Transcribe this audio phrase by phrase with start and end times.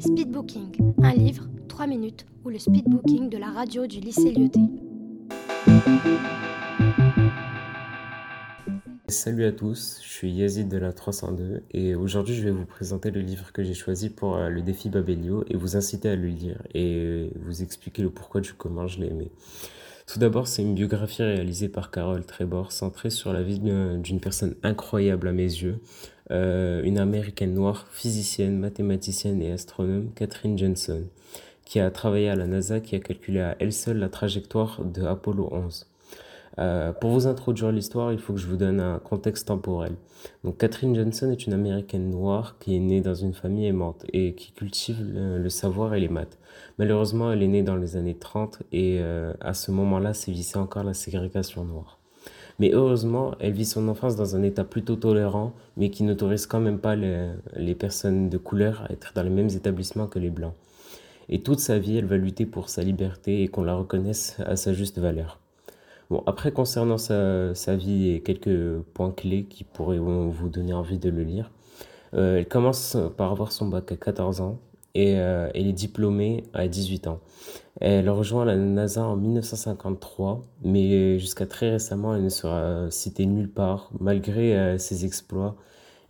[0.00, 4.60] Speedbooking, un livre, 3 minutes, ou le speedbooking de la radio du lycée Lyoté.
[9.08, 13.10] Salut à tous, je suis Yazid de la 302 et aujourd'hui je vais vous présenter
[13.10, 16.28] le livre que j'ai choisi pour euh, le défi Babelio et vous inciter à le
[16.28, 19.30] lire et vous expliquer le pourquoi du comment je l'ai aimé.
[20.06, 24.54] Tout d'abord, c'est une biographie réalisée par Carole Trébor, centrée sur la vie d'une personne
[24.62, 25.78] incroyable à mes yeux,
[26.30, 31.06] euh, une américaine noire, physicienne, mathématicienne et astronome, Catherine Jensen,
[31.64, 35.02] qui a travaillé à la NASA, qui a calculé à elle seule la trajectoire de
[35.02, 35.86] Apollo 11.
[36.58, 39.92] Euh, pour vous introduire l'histoire, il faut que je vous donne un contexte temporel.
[40.44, 44.34] Donc, Catherine Johnson est une américaine noire qui est née dans une famille aimante et
[44.34, 46.38] qui cultive le, savoir et les maths.
[46.78, 50.84] Malheureusement, elle est née dans les années 30 et euh, à ce moment-là sévissait encore
[50.84, 51.98] la ségrégation noire.
[52.58, 56.60] Mais heureusement, elle vit son enfance dans un état plutôt tolérant, mais qui n'autorise quand
[56.60, 60.28] même pas les, les personnes de couleur à être dans les mêmes établissements que les
[60.28, 60.52] blancs.
[61.30, 64.56] Et toute sa vie, elle va lutter pour sa liberté et qu'on la reconnaisse à
[64.56, 65.38] sa juste valeur.
[66.10, 71.08] Bon, après, concernant sa, vie et quelques points clés qui pourraient vous donner envie de
[71.08, 71.52] le lire,
[72.14, 74.58] euh, elle commence par avoir son bac à 14 ans
[74.96, 77.20] et euh, elle est diplômée à 18 ans.
[77.80, 83.50] Elle rejoint la NASA en 1953, mais jusqu'à très récemment, elle ne sera citée nulle
[83.50, 85.56] part, malgré euh, ses exploits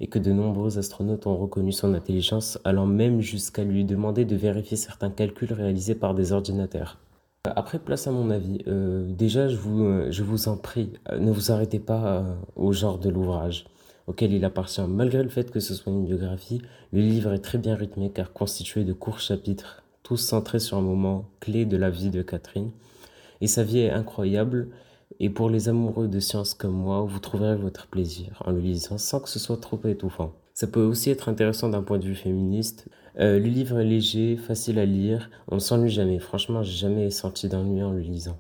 [0.00, 4.34] et que de nombreux astronautes ont reconnu son intelligence, allant même jusqu'à lui demander de
[4.34, 6.98] vérifier certains calculs réalisés par des ordinateurs.
[7.44, 8.58] Après, place à mon avis.
[8.68, 12.72] Euh, déjà, je vous, euh, je vous en prie, euh, ne vous arrêtez pas au
[12.72, 13.64] genre de l'ouvrage
[14.06, 14.82] auquel il appartient.
[14.86, 16.60] Malgré le fait que ce soit une biographie,
[16.92, 20.82] le livre est très bien rythmé car constitué de courts chapitres, tous centrés sur un
[20.82, 22.72] moment clé de la vie de Catherine.
[23.40, 24.68] Et sa vie est incroyable.
[25.18, 28.98] Et pour les amoureux de science comme moi, vous trouverez votre plaisir en le lisant
[28.98, 30.34] sans que ce soit trop étouffant.
[30.60, 32.86] Ça peut aussi être intéressant d'un point de vue féministe.
[33.18, 36.18] Euh, le livre est léger, facile à lire, on ne s'ennuie jamais.
[36.18, 38.36] Franchement, j'ai jamais senti d'ennui en le lisant.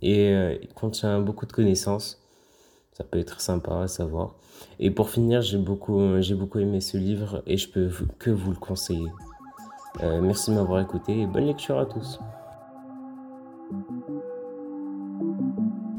[0.00, 2.24] Et euh, il contient beaucoup de connaissances.
[2.94, 4.36] Ça peut être sympa à savoir.
[4.78, 8.52] Et pour finir, j'ai beaucoup, j'ai beaucoup aimé ce livre et je peux que vous
[8.52, 9.10] le conseiller.
[10.02, 12.20] Euh, merci de m'avoir écouté et bonne lecture à tous.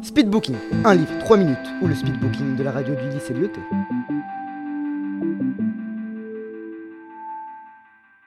[0.02, 0.56] Speedbooking,
[0.86, 3.62] un livre, 3 minutes, ou le speedbooking de la radio du lycée Lyoté.